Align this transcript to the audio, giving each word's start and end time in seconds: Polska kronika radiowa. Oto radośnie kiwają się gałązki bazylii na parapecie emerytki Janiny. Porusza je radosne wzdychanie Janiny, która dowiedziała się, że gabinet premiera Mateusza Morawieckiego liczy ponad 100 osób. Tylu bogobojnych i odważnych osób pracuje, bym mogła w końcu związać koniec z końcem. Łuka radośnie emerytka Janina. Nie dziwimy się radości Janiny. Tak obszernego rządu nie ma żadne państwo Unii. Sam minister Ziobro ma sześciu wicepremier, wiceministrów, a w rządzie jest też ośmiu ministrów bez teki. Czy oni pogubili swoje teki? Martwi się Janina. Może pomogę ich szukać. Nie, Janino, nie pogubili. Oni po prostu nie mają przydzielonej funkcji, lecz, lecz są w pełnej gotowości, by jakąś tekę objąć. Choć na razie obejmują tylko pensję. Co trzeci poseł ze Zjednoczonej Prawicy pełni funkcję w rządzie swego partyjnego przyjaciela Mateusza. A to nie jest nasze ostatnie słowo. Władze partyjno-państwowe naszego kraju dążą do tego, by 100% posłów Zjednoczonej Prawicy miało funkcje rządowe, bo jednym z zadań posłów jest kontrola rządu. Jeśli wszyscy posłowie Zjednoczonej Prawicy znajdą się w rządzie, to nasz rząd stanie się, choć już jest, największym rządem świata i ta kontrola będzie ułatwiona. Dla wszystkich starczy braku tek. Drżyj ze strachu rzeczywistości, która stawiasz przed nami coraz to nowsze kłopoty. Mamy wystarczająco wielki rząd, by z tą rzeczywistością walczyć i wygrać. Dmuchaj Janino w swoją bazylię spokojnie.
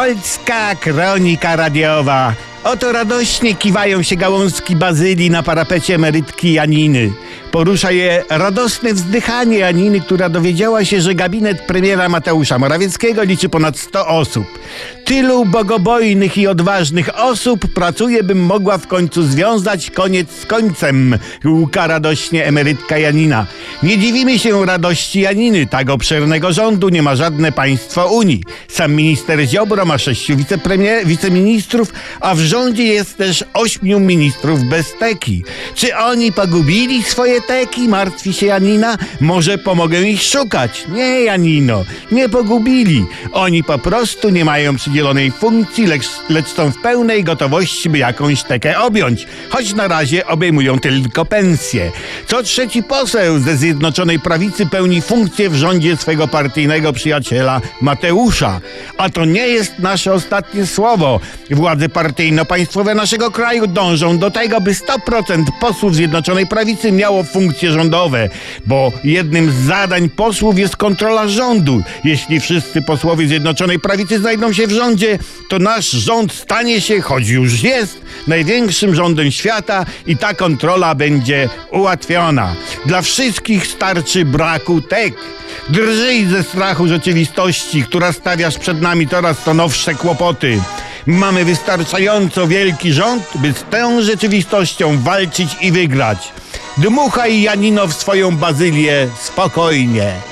Polska 0.00 0.74
kronika 0.74 1.56
radiowa. 1.56 2.34
Oto 2.64 2.92
radośnie 2.92 3.54
kiwają 3.54 4.02
się 4.02 4.16
gałązki 4.16 4.76
bazylii 4.76 5.30
na 5.30 5.42
parapecie 5.42 5.94
emerytki 5.94 6.52
Janiny. 6.52 7.12
Porusza 7.50 7.90
je 7.90 8.24
radosne 8.28 8.94
wzdychanie 8.94 9.58
Janiny, 9.58 10.00
która 10.00 10.28
dowiedziała 10.28 10.84
się, 10.84 11.00
że 11.00 11.14
gabinet 11.14 11.60
premiera 11.66 12.08
Mateusza 12.08 12.58
Morawieckiego 12.58 13.22
liczy 13.22 13.48
ponad 13.48 13.78
100 13.78 14.06
osób. 14.06 14.59
Tylu 15.04 15.44
bogobojnych 15.44 16.38
i 16.38 16.46
odważnych 16.46 17.18
osób 17.18 17.74
pracuje, 17.74 18.22
bym 18.22 18.44
mogła 18.44 18.78
w 18.78 18.86
końcu 18.86 19.22
związać 19.22 19.90
koniec 19.90 20.30
z 20.30 20.46
końcem. 20.46 21.18
Łuka 21.44 21.86
radośnie 21.86 22.46
emerytka 22.46 22.98
Janina. 22.98 23.46
Nie 23.82 23.98
dziwimy 23.98 24.38
się 24.38 24.66
radości 24.66 25.20
Janiny. 25.20 25.66
Tak 25.66 25.90
obszernego 25.90 26.52
rządu 26.52 26.88
nie 26.88 27.02
ma 27.02 27.16
żadne 27.16 27.52
państwo 27.52 28.06
Unii. 28.06 28.42
Sam 28.68 28.94
minister 28.94 29.40
Ziobro 29.48 29.84
ma 29.84 29.98
sześciu 29.98 30.36
wicepremier, 30.36 31.06
wiceministrów, 31.06 31.92
a 32.20 32.34
w 32.34 32.38
rządzie 32.38 32.84
jest 32.84 33.16
też 33.16 33.44
ośmiu 33.54 34.00
ministrów 34.00 34.64
bez 34.64 34.94
teki. 34.98 35.44
Czy 35.74 35.96
oni 35.96 36.32
pogubili 36.32 37.02
swoje 37.02 37.40
teki? 37.40 37.88
Martwi 37.88 38.32
się 38.32 38.46
Janina. 38.46 38.98
Może 39.20 39.58
pomogę 39.58 40.02
ich 40.02 40.22
szukać. 40.22 40.84
Nie, 40.94 41.20
Janino, 41.20 41.84
nie 42.12 42.28
pogubili. 42.28 43.04
Oni 43.32 43.64
po 43.64 43.78
prostu 43.78 44.28
nie 44.28 44.44
mają 44.44 44.59
przydzielonej 44.76 45.30
funkcji, 45.30 45.86
lecz, 45.86 46.06
lecz 46.28 46.48
są 46.48 46.70
w 46.70 46.82
pełnej 46.82 47.24
gotowości, 47.24 47.90
by 47.90 47.98
jakąś 47.98 48.42
tekę 48.42 48.80
objąć. 48.80 49.26
Choć 49.50 49.74
na 49.74 49.88
razie 49.88 50.26
obejmują 50.26 50.78
tylko 50.78 51.24
pensję. 51.24 51.92
Co 52.26 52.42
trzeci 52.42 52.82
poseł 52.82 53.38
ze 53.38 53.56
Zjednoczonej 53.56 54.18
Prawicy 54.18 54.66
pełni 54.66 55.02
funkcję 55.02 55.50
w 55.50 55.54
rządzie 55.54 55.96
swego 55.96 56.28
partyjnego 56.28 56.92
przyjaciela 56.92 57.60
Mateusza. 57.80 58.60
A 58.98 59.10
to 59.10 59.24
nie 59.24 59.48
jest 59.48 59.78
nasze 59.78 60.12
ostatnie 60.12 60.66
słowo. 60.66 61.20
Władze 61.50 61.88
partyjno-państwowe 61.88 62.94
naszego 62.94 63.30
kraju 63.30 63.66
dążą 63.66 64.18
do 64.18 64.30
tego, 64.30 64.60
by 64.60 64.72
100% 64.72 65.44
posłów 65.60 65.94
Zjednoczonej 65.94 66.46
Prawicy 66.46 66.92
miało 66.92 67.22
funkcje 67.22 67.72
rządowe, 67.72 68.28
bo 68.66 68.92
jednym 69.04 69.50
z 69.50 69.54
zadań 69.54 70.08
posłów 70.08 70.58
jest 70.58 70.76
kontrola 70.76 71.28
rządu. 71.28 71.82
Jeśli 72.04 72.40
wszyscy 72.40 72.82
posłowie 72.82 73.28
Zjednoczonej 73.28 73.78
Prawicy 73.78 74.18
znajdą 74.18 74.49
się 74.54 74.66
w 74.66 74.72
rządzie, 74.72 75.18
to 75.48 75.58
nasz 75.58 75.90
rząd 75.90 76.32
stanie 76.32 76.80
się, 76.80 77.00
choć 77.00 77.28
już 77.28 77.62
jest, 77.62 78.00
największym 78.26 78.94
rządem 78.94 79.30
świata 79.30 79.86
i 80.06 80.16
ta 80.16 80.34
kontrola 80.34 80.94
będzie 80.94 81.48
ułatwiona. 81.70 82.54
Dla 82.86 83.02
wszystkich 83.02 83.66
starczy 83.66 84.24
braku 84.24 84.80
tek. 84.80 85.14
Drżyj 85.68 86.26
ze 86.26 86.42
strachu 86.42 86.88
rzeczywistości, 86.88 87.82
która 87.82 88.12
stawiasz 88.12 88.58
przed 88.58 88.80
nami 88.80 89.08
coraz 89.08 89.44
to 89.44 89.54
nowsze 89.54 89.94
kłopoty. 89.94 90.60
Mamy 91.06 91.44
wystarczająco 91.44 92.46
wielki 92.46 92.92
rząd, 92.92 93.22
by 93.34 93.52
z 93.52 93.64
tą 93.70 94.02
rzeczywistością 94.02 94.98
walczyć 94.98 95.48
i 95.60 95.72
wygrać. 95.72 96.32
Dmuchaj 96.76 97.42
Janino 97.42 97.86
w 97.86 97.94
swoją 97.94 98.36
bazylię 98.36 99.08
spokojnie. 99.22 100.29